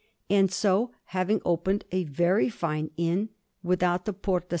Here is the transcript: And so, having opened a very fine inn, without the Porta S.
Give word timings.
And 0.31 0.51
so, 0.51 0.89
having 1.13 1.43
opened 1.45 1.85
a 1.91 2.05
very 2.05 2.49
fine 2.49 2.89
inn, 2.97 3.29
without 3.61 4.05
the 4.05 4.13
Porta 4.13 4.47
S. 4.47 4.49